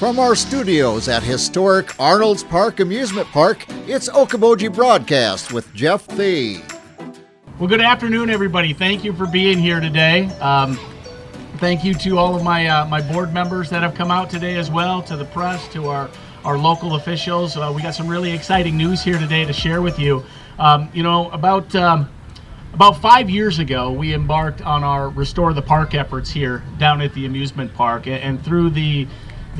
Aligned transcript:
From 0.00 0.18
our 0.18 0.34
studios 0.34 1.10
at 1.10 1.22
historic 1.22 2.00
Arnold's 2.00 2.42
Park 2.42 2.80
Amusement 2.80 3.28
Park, 3.28 3.66
it's 3.86 4.08
Okoboji 4.08 4.74
Broadcast 4.74 5.52
with 5.52 5.70
Jeff 5.74 6.06
Thee. 6.06 6.62
Well, 7.58 7.68
good 7.68 7.82
afternoon, 7.82 8.30
everybody. 8.30 8.72
Thank 8.72 9.04
you 9.04 9.12
for 9.12 9.26
being 9.26 9.58
here 9.58 9.78
today. 9.78 10.24
Um, 10.40 10.78
thank 11.58 11.84
you 11.84 11.92
to 11.92 12.16
all 12.16 12.34
of 12.34 12.42
my 12.42 12.66
uh, 12.66 12.86
my 12.86 13.02
board 13.12 13.34
members 13.34 13.68
that 13.68 13.82
have 13.82 13.94
come 13.94 14.10
out 14.10 14.30
today 14.30 14.56
as 14.56 14.70
well, 14.70 15.02
to 15.02 15.18
the 15.18 15.26
press, 15.26 15.68
to 15.74 15.88
our 15.88 16.08
our 16.46 16.56
local 16.56 16.94
officials. 16.94 17.58
Uh, 17.58 17.70
we 17.76 17.82
got 17.82 17.94
some 17.94 18.08
really 18.08 18.32
exciting 18.32 18.78
news 18.78 19.02
here 19.02 19.18
today 19.18 19.44
to 19.44 19.52
share 19.52 19.82
with 19.82 19.98
you. 19.98 20.24
Um, 20.58 20.88
you 20.94 21.02
know, 21.02 21.28
about 21.32 21.74
um, 21.76 22.08
about 22.72 23.02
five 23.02 23.28
years 23.28 23.58
ago, 23.58 23.92
we 23.92 24.14
embarked 24.14 24.62
on 24.62 24.82
our 24.82 25.10
Restore 25.10 25.52
the 25.52 25.60
Park 25.60 25.94
efforts 25.94 26.30
here 26.30 26.62
down 26.78 27.02
at 27.02 27.12
the 27.12 27.26
amusement 27.26 27.74
park, 27.74 28.06
and 28.06 28.42
through 28.42 28.70
the 28.70 29.06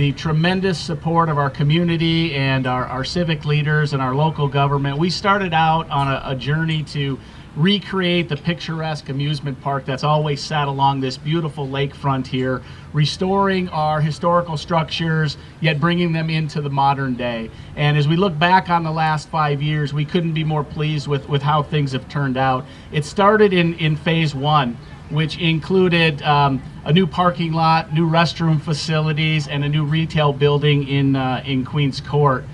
the 0.00 0.12
tremendous 0.12 0.78
support 0.78 1.28
of 1.28 1.36
our 1.36 1.50
community 1.50 2.34
and 2.34 2.66
our, 2.66 2.86
our 2.86 3.04
civic 3.04 3.44
leaders 3.44 3.92
and 3.92 4.00
our 4.00 4.14
local 4.14 4.48
government, 4.48 4.96
we 4.96 5.10
started 5.10 5.52
out 5.52 5.86
on 5.90 6.08
a, 6.08 6.22
a 6.24 6.34
journey 6.34 6.82
to 6.82 7.18
recreate 7.54 8.26
the 8.26 8.36
picturesque 8.38 9.10
amusement 9.10 9.60
park 9.60 9.84
that's 9.84 10.02
always 10.02 10.40
sat 10.40 10.68
along 10.68 11.00
this 11.00 11.18
beautiful 11.18 11.68
lakefront 11.68 12.26
here, 12.26 12.62
restoring 12.94 13.68
our 13.68 14.00
historical 14.00 14.56
structures, 14.56 15.36
yet 15.60 15.78
bringing 15.78 16.14
them 16.14 16.30
into 16.30 16.62
the 16.62 16.70
modern 16.70 17.14
day. 17.14 17.50
And 17.76 17.98
as 17.98 18.08
we 18.08 18.16
look 18.16 18.38
back 18.38 18.70
on 18.70 18.82
the 18.82 18.90
last 18.90 19.28
five 19.28 19.60
years, 19.60 19.92
we 19.92 20.06
couldn't 20.06 20.32
be 20.32 20.44
more 20.44 20.64
pleased 20.64 21.08
with, 21.08 21.28
with 21.28 21.42
how 21.42 21.62
things 21.62 21.92
have 21.92 22.08
turned 22.08 22.38
out. 22.38 22.64
It 22.90 23.04
started 23.04 23.52
in, 23.52 23.74
in 23.74 23.96
phase 23.96 24.34
one 24.34 24.78
which 25.10 25.38
included 25.38 26.22
um, 26.22 26.62
a 26.84 26.92
new 26.92 27.06
parking 27.06 27.52
lot, 27.52 27.92
new 27.92 28.08
restroom 28.08 28.60
facilities, 28.60 29.48
and 29.48 29.64
a 29.64 29.68
new 29.68 29.84
retail 29.84 30.32
building 30.32 30.86
in, 30.88 31.16
uh, 31.16 31.42
in 31.44 31.64
Queens 31.64 32.00
Court. 32.00 32.44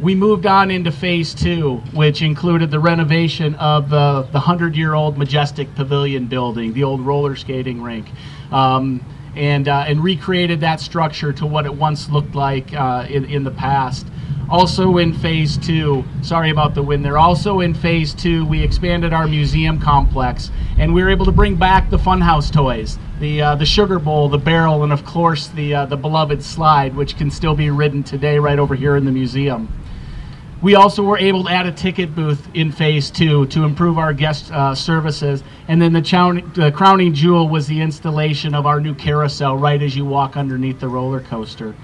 We 0.00 0.14
moved 0.14 0.46
on 0.46 0.70
into 0.70 0.90
phase 0.90 1.32
two, 1.32 1.76
which 1.92 2.22
included 2.22 2.70
the 2.70 2.80
renovation 2.80 3.54
of 3.54 3.88
the, 3.88 4.22
the 4.32 4.38
100 4.38 4.76
year 4.76 4.94
old 4.94 5.16
Majestic 5.16 5.72
Pavilion 5.74 6.26
building, 6.26 6.72
the 6.72 6.82
old 6.82 7.00
roller 7.00 7.36
skating 7.36 7.80
rink, 7.80 8.08
um, 8.50 9.04
and, 9.36 9.68
uh, 9.68 9.84
and 9.86 10.02
recreated 10.02 10.60
that 10.60 10.80
structure 10.80 11.32
to 11.32 11.46
what 11.46 11.66
it 11.66 11.74
once 11.74 12.10
looked 12.10 12.34
like 12.34 12.72
uh, 12.74 13.06
in, 13.08 13.24
in 13.24 13.44
the 13.44 13.50
past. 13.50 14.06
Also 14.50 14.98
in 14.98 15.14
phase 15.14 15.56
two, 15.56 16.04
sorry 16.20 16.50
about 16.50 16.74
the 16.74 16.82
wind 16.82 17.04
there, 17.04 17.16
also 17.16 17.60
in 17.60 17.72
phase 17.72 18.12
two, 18.12 18.44
we 18.44 18.62
expanded 18.62 19.12
our 19.12 19.26
museum 19.26 19.80
complex 19.80 20.50
and 20.78 20.92
we 20.92 21.02
were 21.02 21.08
able 21.08 21.24
to 21.24 21.32
bring 21.32 21.56
back 21.56 21.88
the 21.88 21.96
funhouse 21.96 22.52
toys, 22.52 22.98
the, 23.20 23.40
uh, 23.40 23.54
the 23.54 23.64
sugar 23.64 23.98
bowl, 23.98 24.28
the 24.28 24.36
barrel, 24.36 24.82
and 24.82 24.92
of 24.92 25.04
course 25.04 25.48
the, 25.48 25.74
uh, 25.74 25.86
the 25.86 25.96
beloved 25.96 26.42
slide, 26.42 26.94
which 26.94 27.16
can 27.16 27.30
still 27.30 27.54
be 27.54 27.70
ridden 27.70 28.02
today 28.02 28.38
right 28.38 28.58
over 28.58 28.74
here 28.74 28.96
in 28.96 29.06
the 29.06 29.12
museum. 29.12 29.72
We 30.62 30.76
also 30.76 31.02
were 31.02 31.18
able 31.18 31.42
to 31.44 31.50
add 31.50 31.66
a 31.66 31.72
ticket 31.72 32.14
booth 32.14 32.48
in 32.54 32.70
phase 32.70 33.10
two 33.10 33.46
to 33.46 33.64
improve 33.64 33.98
our 33.98 34.12
guest 34.12 34.52
uh, 34.52 34.76
services. 34.76 35.42
And 35.66 35.82
then 35.82 35.92
the, 35.92 36.42
the, 36.54 36.70
crowning 36.70 37.14
jewel 37.14 37.48
was 37.48 37.66
the 37.66 37.80
installation 37.80 38.54
of 38.54 38.64
our 38.64 38.80
new 38.80 38.94
carousel 38.94 39.56
right 39.56 39.82
as 39.82 39.96
you 39.96 40.04
walk 40.04 40.36
underneath 40.36 40.78
the 40.78 40.86
roller 40.86 41.20
coaster. 41.20 41.74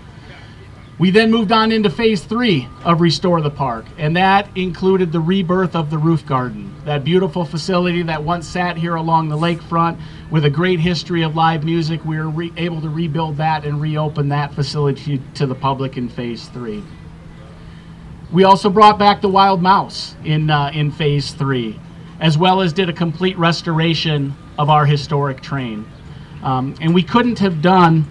We 0.97 1.11
then 1.11 1.31
moved 1.31 1.51
on 1.51 1.73
into 1.73 1.91
phase 1.91 2.23
three 2.23 2.69
of 2.85 3.01
Restore 3.01 3.41
the 3.41 3.51
Park, 3.51 3.87
and 3.99 4.17
that 4.17 4.49
included 4.57 5.11
the 5.11 5.21
rebirth 5.21 5.75
of 5.75 5.91
the 5.91 5.99
roof 5.99 6.25
garden, 6.27 6.75
that 6.85 7.05
beautiful 7.05 7.45
facility 7.45 8.03
that 8.03 8.23
once 8.23 8.47
sat 8.47 8.77
here 8.77 8.97
along 8.97 9.29
the 9.29 9.37
lakefront 9.37 9.99
with 10.31 10.45
a 10.45 10.51
great 10.51 10.79
history 10.81 11.23
of 11.23 11.35
live 11.35 11.65
music. 11.65 12.05
We 12.05 12.19
were 12.19 12.49
able 12.57 12.81
to 12.81 12.89
rebuild 12.89 13.37
that 13.39 13.65
and 13.65 13.81
reopen 13.81 14.29
that 14.31 14.55
facility 14.55 15.21
to 15.35 15.47
the 15.47 15.55
public 15.55 15.97
in 15.97 16.09
phase 16.09 16.47
three. 16.49 16.85
We 18.31 18.45
also 18.45 18.69
brought 18.69 18.99
back 18.99 19.23
the 19.23 19.29
wild 19.29 19.63
mouse 19.63 20.15
in, 20.23 20.51
uh, 20.51 20.71
in 20.75 20.91
phase 20.91 21.31
three, 21.31 21.81
as 22.21 22.37
well 22.37 22.61
as 22.61 22.75
did 22.75 22.91
a 22.91 22.93
complete 22.93 23.39
restoration 23.39 24.35
of 24.59 24.69
our 24.69 24.85
historic 24.85 25.41
train. 25.41 25.87
Um, 26.43 26.75
and 26.81 26.95
we 26.95 27.03
couldn't 27.03 27.39
have 27.39 27.63
done 27.63 28.05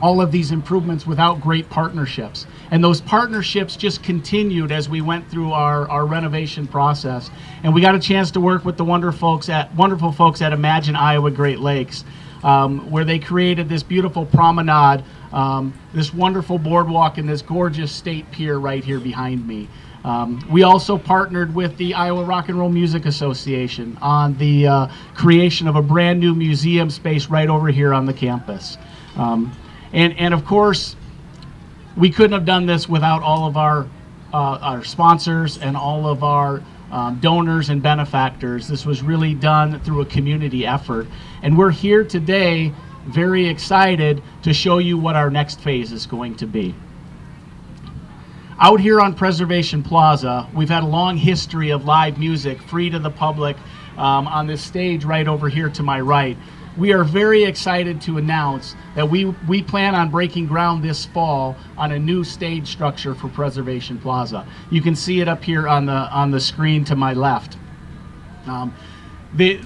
all 0.00 0.22
of 0.22 0.32
these 0.32 0.52
improvements 0.52 1.06
without 1.06 1.40
great 1.40 1.68
partnerships. 1.68 2.46
And 2.70 2.82
those 2.82 3.00
partnerships 3.02 3.76
just 3.76 4.02
continued 4.02 4.72
as 4.72 4.88
we 4.88 5.02
went 5.02 5.30
through 5.30 5.52
our, 5.52 5.88
our 5.90 6.06
renovation 6.06 6.66
process. 6.66 7.30
And 7.62 7.74
we 7.74 7.80
got 7.82 7.94
a 7.94 7.98
chance 8.00 8.30
to 8.32 8.40
work 8.40 8.64
with 8.64 8.78
the 8.78 8.84
wonderful 8.84 9.18
folks 9.18 9.48
at, 9.50 9.74
wonderful 9.74 10.12
folks 10.12 10.40
at 10.40 10.52
Imagine 10.52 10.96
Iowa 10.96 11.30
Great 11.30 11.60
Lakes, 11.60 12.04
um, 12.42 12.90
where 12.90 13.04
they 13.04 13.18
created 13.18 13.68
this 13.68 13.82
beautiful 13.82 14.24
promenade 14.26 15.04
um, 15.36 15.74
this 15.92 16.14
wonderful 16.14 16.58
boardwalk 16.58 17.18
and 17.18 17.28
this 17.28 17.42
gorgeous 17.42 17.92
state 17.92 18.28
pier 18.30 18.58
right 18.58 18.82
here 18.82 18.98
behind 18.98 19.46
me. 19.46 19.68
Um, 20.02 20.42
we 20.50 20.62
also 20.62 20.96
partnered 20.96 21.54
with 21.54 21.76
the 21.76 21.92
Iowa 21.92 22.24
Rock 22.24 22.48
and 22.48 22.58
Roll 22.58 22.70
Music 22.70 23.04
Association 23.04 23.98
on 24.00 24.38
the 24.38 24.66
uh, 24.66 24.86
creation 25.14 25.68
of 25.68 25.76
a 25.76 25.82
brand 25.82 26.20
new 26.20 26.34
museum 26.34 26.88
space 26.88 27.26
right 27.26 27.50
over 27.50 27.68
here 27.68 27.92
on 27.92 28.06
the 28.06 28.14
campus. 28.14 28.78
Um, 29.16 29.54
and, 29.92 30.18
and 30.18 30.32
of 30.32 30.46
course, 30.46 30.96
we 31.98 32.08
couldn't 32.08 32.32
have 32.32 32.46
done 32.46 32.64
this 32.64 32.88
without 32.88 33.22
all 33.22 33.46
of 33.46 33.58
our, 33.58 33.86
uh, 34.32 34.58
our 34.62 34.84
sponsors 34.84 35.58
and 35.58 35.76
all 35.76 36.08
of 36.08 36.24
our 36.24 36.62
um, 36.90 37.18
donors 37.20 37.68
and 37.68 37.82
benefactors. 37.82 38.68
This 38.68 38.86
was 38.86 39.02
really 39.02 39.34
done 39.34 39.80
through 39.80 40.00
a 40.00 40.06
community 40.06 40.66
effort. 40.66 41.06
And 41.42 41.58
we're 41.58 41.72
here 41.72 42.04
today 42.04 42.72
very 43.06 43.46
excited 43.46 44.22
to 44.42 44.52
show 44.52 44.78
you 44.78 44.98
what 44.98 45.16
our 45.16 45.30
next 45.30 45.60
phase 45.60 45.92
is 45.92 46.06
going 46.06 46.34
to 46.36 46.46
be. 46.46 46.74
Out 48.58 48.80
here 48.80 49.00
on 49.00 49.14
Preservation 49.14 49.82
Plaza, 49.82 50.48
we've 50.54 50.70
had 50.70 50.82
a 50.82 50.86
long 50.86 51.16
history 51.16 51.70
of 51.70 51.84
live 51.84 52.18
music 52.18 52.60
free 52.62 52.88
to 52.88 52.98
the 52.98 53.10
public 53.10 53.56
um, 53.98 54.26
on 54.26 54.46
this 54.46 54.62
stage 54.62 55.04
right 55.04 55.28
over 55.28 55.48
here 55.48 55.68
to 55.68 55.82
my 55.82 56.00
right. 56.00 56.36
We 56.78 56.92
are 56.92 57.04
very 57.04 57.44
excited 57.44 58.00
to 58.02 58.18
announce 58.18 58.74
that 58.94 59.08
we, 59.08 59.26
we 59.48 59.62
plan 59.62 59.94
on 59.94 60.10
breaking 60.10 60.46
ground 60.46 60.82
this 60.82 61.06
fall 61.06 61.56
on 61.76 61.92
a 61.92 61.98
new 61.98 62.24
stage 62.24 62.68
structure 62.68 63.14
for 63.14 63.28
Preservation 63.28 63.98
Plaza. 63.98 64.46
You 64.70 64.82
can 64.82 64.94
see 64.94 65.20
it 65.20 65.28
up 65.28 65.42
here 65.42 65.68
on 65.68 65.86
the, 65.86 65.92
on 65.92 66.30
the 66.30 66.40
screen 66.40 66.84
to 66.86 66.96
my 66.96 67.14
left. 67.14 67.56
Um, 68.46 68.74
the, 69.34 69.60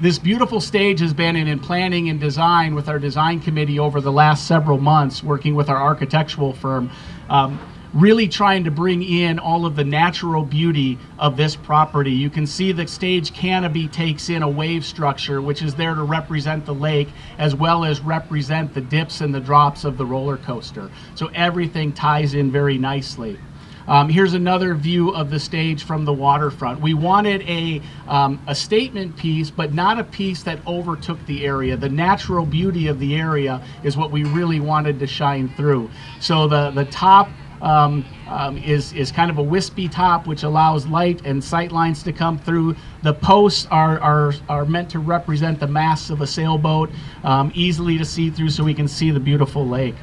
this 0.00 0.18
beautiful 0.18 0.60
stage 0.60 1.00
has 1.00 1.14
been 1.14 1.36
in, 1.36 1.46
in 1.46 1.60
planning 1.60 2.08
and 2.08 2.18
design 2.18 2.74
with 2.74 2.88
our 2.88 2.98
design 2.98 3.40
committee 3.40 3.78
over 3.78 4.00
the 4.00 4.12
last 4.12 4.46
several 4.46 4.78
months, 4.78 5.22
working 5.22 5.54
with 5.54 5.68
our 5.68 5.80
architectural 5.80 6.52
firm, 6.52 6.90
um, 7.28 7.60
really 7.94 8.26
trying 8.26 8.64
to 8.64 8.72
bring 8.72 9.04
in 9.04 9.38
all 9.38 9.64
of 9.64 9.76
the 9.76 9.84
natural 9.84 10.44
beauty 10.44 10.98
of 11.18 11.36
this 11.36 11.54
property. 11.54 12.10
You 12.10 12.28
can 12.28 12.44
see 12.44 12.72
the 12.72 12.88
stage 12.88 13.32
canopy 13.32 13.86
takes 13.86 14.28
in 14.28 14.42
a 14.42 14.48
wave 14.48 14.84
structure, 14.84 15.40
which 15.40 15.62
is 15.62 15.76
there 15.76 15.94
to 15.94 16.02
represent 16.02 16.66
the 16.66 16.74
lake, 16.74 17.08
as 17.38 17.54
well 17.54 17.84
as 17.84 18.00
represent 18.00 18.74
the 18.74 18.80
dips 18.80 19.20
and 19.20 19.32
the 19.32 19.40
drops 19.40 19.84
of 19.84 19.96
the 19.96 20.04
roller 20.04 20.38
coaster. 20.38 20.90
So 21.14 21.30
everything 21.34 21.92
ties 21.92 22.34
in 22.34 22.50
very 22.50 22.78
nicely. 22.78 23.38
Um, 23.86 24.08
here's 24.08 24.34
another 24.34 24.74
view 24.74 25.10
of 25.10 25.30
the 25.30 25.38
stage 25.38 25.84
from 25.84 26.04
the 26.04 26.12
waterfront. 26.12 26.80
We 26.80 26.94
wanted 26.94 27.42
a, 27.42 27.82
um, 28.08 28.42
a 28.46 28.54
statement 28.54 29.16
piece, 29.16 29.50
but 29.50 29.74
not 29.74 29.98
a 29.98 30.04
piece 30.04 30.42
that 30.44 30.58
overtook 30.66 31.24
the 31.26 31.44
area. 31.44 31.76
The 31.76 31.88
natural 31.88 32.46
beauty 32.46 32.86
of 32.86 32.98
the 32.98 33.16
area 33.16 33.62
is 33.82 33.96
what 33.96 34.10
we 34.10 34.24
really 34.24 34.60
wanted 34.60 34.98
to 35.00 35.06
shine 35.06 35.50
through. 35.50 35.90
So 36.20 36.48
the, 36.48 36.70
the 36.70 36.86
top 36.86 37.28
um, 37.60 38.04
um, 38.28 38.58
is, 38.58 38.92
is 38.92 39.12
kind 39.12 39.30
of 39.30 39.38
a 39.38 39.42
wispy 39.42 39.88
top, 39.88 40.26
which 40.26 40.42
allows 40.42 40.86
light 40.86 41.24
and 41.24 41.42
sight 41.42 41.72
lines 41.72 42.02
to 42.02 42.12
come 42.12 42.38
through. 42.38 42.76
The 43.02 43.14
posts 43.14 43.66
are, 43.70 43.98
are, 44.00 44.34
are 44.48 44.64
meant 44.64 44.90
to 44.90 44.98
represent 44.98 45.60
the 45.60 45.66
masts 45.66 46.10
of 46.10 46.20
a 46.20 46.26
sailboat, 46.26 46.90
um, 47.22 47.52
easily 47.54 47.98
to 47.98 48.04
see 48.04 48.30
through 48.30 48.50
so 48.50 48.64
we 48.64 48.74
can 48.74 48.88
see 48.88 49.10
the 49.10 49.20
beautiful 49.20 49.66
lake. 49.66 49.94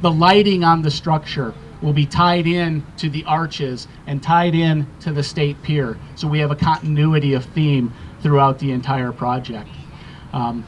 The 0.00 0.10
lighting 0.10 0.64
on 0.64 0.82
the 0.82 0.90
structure 0.90 1.54
will 1.82 1.92
be 1.92 2.06
tied 2.06 2.46
in 2.46 2.84
to 2.96 3.10
the 3.10 3.24
arches 3.24 3.88
and 4.06 4.22
tied 4.22 4.54
in 4.54 4.86
to 5.00 5.12
the 5.12 5.22
state 5.22 5.60
pier. 5.62 5.98
So 6.14 6.28
we 6.28 6.38
have 6.38 6.50
a 6.50 6.56
continuity 6.56 7.34
of 7.34 7.44
theme 7.44 7.92
throughout 8.22 8.58
the 8.58 8.70
entire 8.70 9.12
project. 9.12 9.68
Um, 10.32 10.64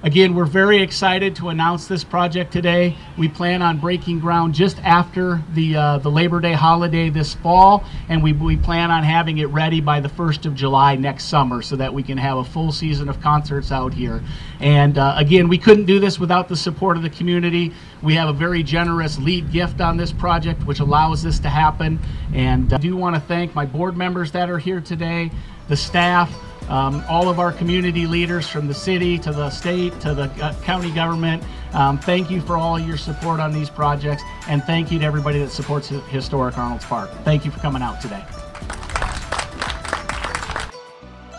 Again, 0.00 0.36
we're 0.36 0.44
very 0.44 0.80
excited 0.80 1.34
to 1.36 1.48
announce 1.48 1.88
this 1.88 2.04
project 2.04 2.52
today. 2.52 2.96
We 3.16 3.26
plan 3.26 3.62
on 3.62 3.78
breaking 3.78 4.20
ground 4.20 4.54
just 4.54 4.78
after 4.84 5.42
the, 5.54 5.74
uh, 5.74 5.98
the 5.98 6.08
Labor 6.08 6.38
Day 6.38 6.52
holiday 6.52 7.10
this 7.10 7.34
fall, 7.34 7.84
and 8.08 8.22
we, 8.22 8.32
we 8.32 8.56
plan 8.56 8.92
on 8.92 9.02
having 9.02 9.38
it 9.38 9.46
ready 9.46 9.80
by 9.80 9.98
the 9.98 10.08
1st 10.08 10.46
of 10.46 10.54
July 10.54 10.94
next 10.94 11.24
summer 11.24 11.62
so 11.62 11.74
that 11.74 11.92
we 11.92 12.04
can 12.04 12.16
have 12.16 12.38
a 12.38 12.44
full 12.44 12.70
season 12.70 13.08
of 13.08 13.20
concerts 13.20 13.72
out 13.72 13.92
here. 13.92 14.22
And 14.60 14.98
uh, 14.98 15.14
again, 15.16 15.48
we 15.48 15.58
couldn't 15.58 15.86
do 15.86 15.98
this 15.98 16.20
without 16.20 16.48
the 16.48 16.56
support 16.56 16.96
of 16.96 17.02
the 17.02 17.10
community. 17.10 17.72
We 18.00 18.14
have 18.14 18.28
a 18.28 18.32
very 18.32 18.62
generous 18.62 19.18
lead 19.18 19.50
gift 19.50 19.80
on 19.80 19.96
this 19.96 20.12
project, 20.12 20.64
which 20.64 20.78
allows 20.78 21.24
this 21.24 21.40
to 21.40 21.48
happen. 21.48 21.98
And 22.32 22.72
uh, 22.72 22.76
I 22.76 22.78
do 22.78 22.96
want 22.96 23.16
to 23.16 23.20
thank 23.20 23.52
my 23.52 23.66
board 23.66 23.96
members 23.96 24.30
that 24.30 24.48
are 24.48 24.58
here 24.58 24.80
today, 24.80 25.32
the 25.66 25.76
staff, 25.76 26.32
um, 26.68 27.02
all 27.08 27.28
of 27.28 27.38
our 27.38 27.52
community 27.52 28.06
leaders 28.06 28.48
from 28.48 28.66
the 28.66 28.74
city 28.74 29.18
to 29.18 29.32
the 29.32 29.50
state 29.50 29.98
to 30.00 30.14
the 30.14 30.30
uh, 30.44 30.54
county 30.62 30.90
government 30.90 31.42
Um, 31.72 31.98
thank 31.98 32.30
you 32.30 32.40
for 32.40 32.56
all 32.56 32.78
your 32.78 32.96
support 32.96 33.40
on 33.40 33.52
these 33.52 33.68
projects, 33.68 34.22
and 34.48 34.62
thank 34.64 34.90
you 34.90 34.98
to 34.98 35.04
everybody 35.04 35.38
that 35.40 35.50
supports 35.50 35.88
Historic 35.88 36.56
Arnold's 36.56 36.84
Park. 36.84 37.10
Thank 37.24 37.44
you 37.44 37.50
for 37.50 37.60
coming 37.60 37.82
out 37.82 38.00
today. 38.00 38.24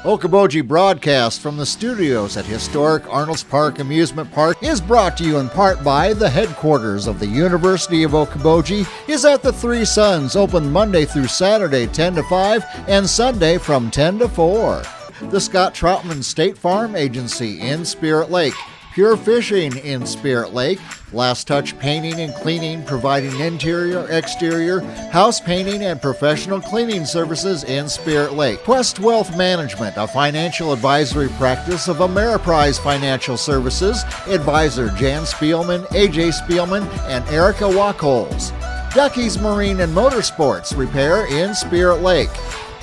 Okoboji 0.04 0.66
broadcast 0.66 1.42
from 1.42 1.58
the 1.58 1.66
studios 1.66 2.38
at 2.38 2.46
Historic 2.46 3.06
Arnold's 3.10 3.44
Park 3.44 3.80
Amusement 3.80 4.32
Park 4.32 4.64
is 4.64 4.80
brought 4.80 5.18
to 5.18 5.26
you 5.26 5.40
in 5.40 5.50
part 5.50 5.84
by 5.84 6.14
the 6.14 6.30
headquarters 6.30 7.06
of 7.06 7.20
the 7.20 7.28
University 7.28 8.04
of 8.04 8.12
Okoboji 8.12 8.88
is 9.10 9.26
at 9.26 9.44
the 9.44 9.52
Three 9.52 9.84
Sons, 9.84 10.38
open 10.38 10.72
Monday 10.72 11.04
through 11.04 11.28
Saturday 11.28 11.86
10 11.86 12.16
to 12.16 12.24
5 12.24 12.64
and 12.88 13.10
Sunday 13.10 13.58
from 13.58 13.92
10 13.92 14.20
to 14.20 14.30
4. 14.30 14.84
The 15.22 15.40
Scott 15.40 15.74
Troutman 15.74 16.24
State 16.24 16.58
Farm 16.58 16.96
Agency 16.96 17.60
in 17.60 17.86
Spirit 17.86 18.32
Lake 18.32 18.54
Pure 18.94 19.18
Fishing 19.18 19.78
in 19.78 20.06
Spirit 20.06 20.54
Lake, 20.54 20.80
Last 21.14 21.48
Touch 21.48 21.78
Painting 21.78 22.20
and 22.20 22.34
Cleaning, 22.36 22.84
providing 22.84 23.40
interior, 23.40 24.08
exterior, 24.10 24.82
house 25.12 25.40
painting, 25.40 25.84
and 25.84 26.02
professional 26.02 26.60
cleaning 26.60 27.06
services 27.06 27.64
in 27.64 27.88
Spirit 27.88 28.34
Lake. 28.34 28.60
Quest 28.64 29.00
Wealth 29.00 29.38
Management, 29.38 29.96
a 29.98 30.08
financial 30.08 30.74
advisory 30.74 31.30
practice 31.38 31.88
of 31.88 31.98
Ameriprise 31.98 32.80
Financial 32.80 33.38
Services, 33.38 34.04
advisor 34.28 34.90
Jan 34.90 35.24
Spielman, 35.24 35.86
AJ 35.90 36.34
Spielman, 36.34 36.86
and 37.08 37.28
Erica 37.30 37.66
Wachholz. 37.66 38.52
Ducky's 38.94 39.40
Marine 39.40 39.82
and 39.82 39.96
Motorsports 39.96 40.76
Repair 40.76 41.28
in 41.28 41.54
Spirit 41.54 42.02
Lake. 42.02 42.32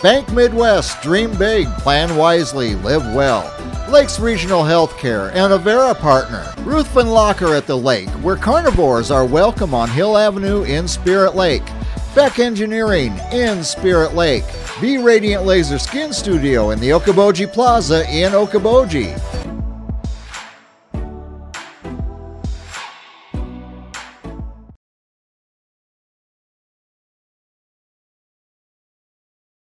Bank 0.06 0.32
Midwest, 0.32 1.02
dream 1.02 1.36
big, 1.36 1.66
plan 1.78 2.14
wisely, 2.14 2.76
live 2.76 3.02
well. 3.12 3.52
Lakes 3.90 4.20
Regional 4.20 4.62
Healthcare 4.62 5.32
and 5.34 5.52
Avera 5.52 5.98
Partner. 5.98 6.54
Ruthven 6.58 7.08
Locker 7.08 7.56
at 7.56 7.66
the 7.66 7.76
lake, 7.76 8.08
where 8.22 8.36
carnivores 8.36 9.10
are 9.10 9.26
welcome 9.26 9.74
on 9.74 9.90
Hill 9.90 10.16
Avenue 10.16 10.62
in 10.62 10.86
Spirit 10.86 11.34
Lake. 11.34 11.64
Beck 12.14 12.38
Engineering 12.38 13.18
in 13.32 13.64
Spirit 13.64 14.14
Lake. 14.14 14.44
B 14.80 14.96
Radiant 14.96 15.44
Laser 15.44 15.76
Skin 15.76 16.12
Studio 16.12 16.70
in 16.70 16.78
the 16.78 16.90
Okoboji 16.90 17.52
Plaza 17.52 18.08
in 18.08 18.30
Okoboji. 18.30 19.35